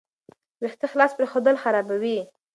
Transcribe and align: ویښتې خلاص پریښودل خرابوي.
ویښتې 0.61 0.85
خلاص 0.91 1.11
پریښودل 1.17 1.55
خرابوي. 1.63 2.19